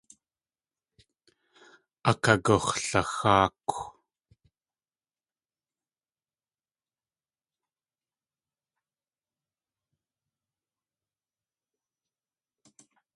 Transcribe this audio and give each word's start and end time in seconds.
Akagux̲laxáakw. 2.09 3.71